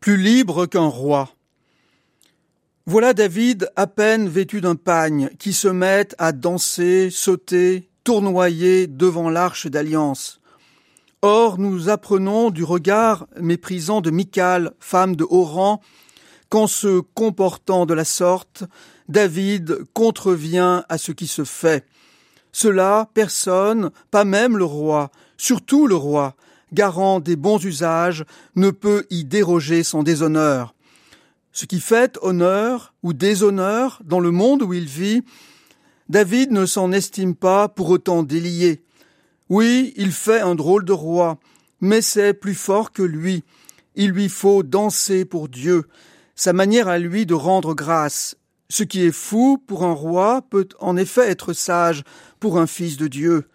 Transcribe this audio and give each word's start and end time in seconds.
plus 0.00 0.16
libre 0.16 0.66
qu'un 0.66 0.86
roi. 0.86 1.28
Voilà 2.86 3.12
David 3.12 3.70
à 3.76 3.86
peine 3.86 4.28
vêtu 4.28 4.60
d'un 4.60 4.74
pagne 4.74 5.30
qui 5.38 5.52
se 5.52 5.68
met 5.68 6.08
à 6.18 6.32
danser, 6.32 7.10
sauter, 7.10 7.90
tournoyer 8.02 8.86
devant 8.86 9.28
l'arche 9.28 9.66
d'alliance. 9.66 10.40
Or, 11.22 11.58
nous 11.58 11.90
apprenons 11.90 12.50
du 12.50 12.64
regard 12.64 13.26
méprisant 13.38 14.00
de 14.00 14.10
Michal, 14.10 14.72
femme 14.80 15.16
de 15.16 15.26
haut 15.28 15.44
rang, 15.44 15.82
qu'en 16.48 16.66
se 16.66 17.00
comportant 17.00 17.84
de 17.84 17.92
la 17.92 18.06
sorte, 18.06 18.64
David 19.10 19.84
contrevient 19.92 20.82
à 20.88 20.96
ce 20.96 21.12
qui 21.12 21.26
se 21.26 21.44
fait. 21.44 21.84
Cela, 22.52 23.10
personne, 23.12 23.90
pas 24.10 24.24
même 24.24 24.56
le 24.56 24.64
roi, 24.64 25.10
surtout 25.36 25.86
le 25.86 25.94
roi, 25.94 26.34
garant 26.72 27.20
des 27.20 27.36
bons 27.36 27.64
usages, 27.64 28.24
ne 28.56 28.70
peut 28.70 29.06
y 29.10 29.24
déroger 29.24 29.82
sans 29.82 30.02
déshonneur. 30.02 30.74
Ce 31.52 31.66
qui 31.66 31.80
fait 31.80 32.18
honneur 32.22 32.94
ou 33.02 33.12
déshonneur 33.12 34.00
dans 34.04 34.20
le 34.20 34.30
monde 34.30 34.62
où 34.62 34.72
il 34.72 34.86
vit, 34.86 35.22
David 36.08 36.52
ne 36.52 36.66
s'en 36.66 36.92
estime 36.92 37.34
pas 37.34 37.68
pour 37.68 37.90
autant 37.90 38.22
délié. 38.22 38.82
Oui, 39.48 39.92
il 39.96 40.12
fait 40.12 40.40
un 40.40 40.54
drôle 40.54 40.84
de 40.84 40.92
roi, 40.92 41.38
mais 41.80 42.02
c'est 42.02 42.34
plus 42.34 42.54
fort 42.54 42.92
que 42.92 43.02
lui. 43.02 43.44
Il 43.96 44.10
lui 44.10 44.28
faut 44.28 44.62
danser 44.62 45.24
pour 45.24 45.48
Dieu, 45.48 45.84
sa 46.36 46.52
manière 46.52 46.88
à 46.88 46.98
lui 46.98 47.26
de 47.26 47.34
rendre 47.34 47.74
grâce. 47.74 48.36
Ce 48.68 48.84
qui 48.84 49.02
est 49.02 49.12
fou 49.12 49.58
pour 49.66 49.84
un 49.84 49.92
roi 49.92 50.42
peut 50.48 50.68
en 50.78 50.96
effet 50.96 51.28
être 51.28 51.52
sage 51.52 52.04
pour 52.38 52.58
un 52.58 52.68
fils 52.68 52.96
de 52.96 53.08
Dieu. 53.08 53.48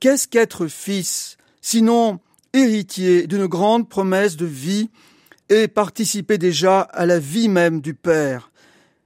Qu'est-ce 0.00 0.26
qu'être 0.26 0.66
fils, 0.66 1.36
sinon 1.62 2.20
héritier 2.52 3.26
d'une 3.26 3.46
grande 3.46 3.88
promesse 3.88 4.36
de 4.36 4.44
vie 4.44 4.90
et 5.48 5.68
participer 5.68 6.36
déjà 6.36 6.80
à 6.80 7.06
la 7.06 7.18
vie 7.18 7.48
même 7.48 7.80
du 7.80 7.94
Père. 7.94 8.50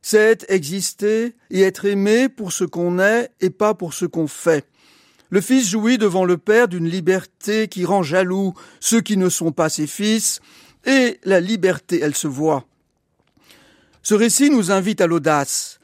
C'est 0.02 0.44
exister 0.48 1.34
et 1.50 1.62
être 1.62 1.84
aimé 1.84 2.28
pour 2.28 2.52
ce 2.52 2.64
qu'on 2.64 2.98
est 2.98 3.30
et 3.40 3.50
pas 3.50 3.74
pour 3.74 3.94
ce 3.94 4.06
qu'on 4.06 4.26
fait. 4.26 4.66
Le 5.30 5.40
Fils 5.40 5.68
jouit 5.68 5.98
devant 5.98 6.24
le 6.24 6.38
Père 6.38 6.68
d'une 6.68 6.88
liberté 6.88 7.68
qui 7.68 7.84
rend 7.84 8.02
jaloux 8.02 8.54
ceux 8.80 9.00
qui 9.00 9.16
ne 9.16 9.28
sont 9.28 9.52
pas 9.52 9.68
ses 9.68 9.86
fils, 9.86 10.41
et 10.84 11.18
la 11.24 11.41
liberté, 11.41 11.98
elle 12.00 12.14
se 12.14 12.28
voit. 12.28 12.64
Ce 14.04 14.14
récit 14.14 14.50
nous 14.50 14.70
invite 14.70 15.00
à 15.00 15.08
l'audace. 15.08 15.80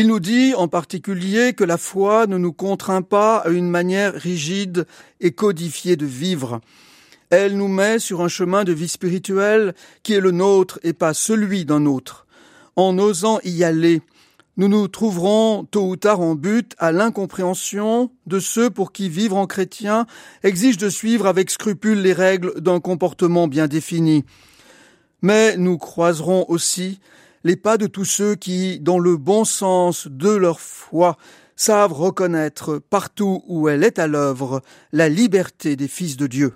Il 0.00 0.06
nous 0.06 0.20
dit 0.20 0.54
en 0.54 0.68
particulier 0.68 1.54
que 1.54 1.64
la 1.64 1.76
foi 1.76 2.28
ne 2.28 2.38
nous 2.38 2.52
contraint 2.52 3.02
pas 3.02 3.38
à 3.38 3.48
une 3.48 3.68
manière 3.68 4.14
rigide 4.14 4.86
et 5.18 5.32
codifiée 5.32 5.96
de 5.96 6.06
vivre. 6.06 6.60
Elle 7.30 7.56
nous 7.56 7.66
met 7.66 7.98
sur 7.98 8.20
un 8.20 8.28
chemin 8.28 8.62
de 8.62 8.72
vie 8.72 8.86
spirituelle 8.86 9.74
qui 10.04 10.12
est 10.12 10.20
le 10.20 10.30
nôtre 10.30 10.78
et 10.84 10.92
pas 10.92 11.14
celui 11.14 11.64
d'un 11.64 11.84
autre. 11.84 12.28
En 12.76 12.96
osant 12.96 13.40
y 13.42 13.64
aller, 13.64 14.00
nous 14.56 14.68
nous 14.68 14.86
trouverons 14.86 15.64
tôt 15.68 15.88
ou 15.88 15.96
tard 15.96 16.20
en 16.20 16.36
but 16.36 16.76
à 16.78 16.92
l'incompréhension 16.92 18.12
de 18.28 18.38
ceux 18.38 18.70
pour 18.70 18.92
qui 18.92 19.08
vivre 19.08 19.36
en 19.36 19.48
chrétien 19.48 20.06
exige 20.44 20.76
de 20.76 20.90
suivre 20.90 21.26
avec 21.26 21.50
scrupule 21.50 22.02
les 22.02 22.12
règles 22.12 22.60
d'un 22.60 22.78
comportement 22.78 23.48
bien 23.48 23.66
défini. 23.66 24.24
Mais 25.22 25.56
nous 25.56 25.76
croiserons 25.76 26.44
aussi 26.46 27.00
les 27.48 27.56
pas 27.56 27.78
de 27.78 27.86
tous 27.86 28.04
ceux 28.04 28.34
qui, 28.34 28.78
dans 28.78 28.98
le 28.98 29.16
bon 29.16 29.46
sens 29.46 30.06
de 30.06 30.28
leur 30.28 30.60
foi, 30.60 31.16
savent 31.56 31.94
reconnaître 31.94 32.78
partout 32.78 33.42
où 33.46 33.70
elle 33.70 33.84
est 33.84 33.98
à 33.98 34.06
l'œuvre 34.06 34.60
la 34.92 35.08
liberté 35.08 35.74
des 35.74 35.88
fils 35.88 36.18
de 36.18 36.26
Dieu. 36.26 36.52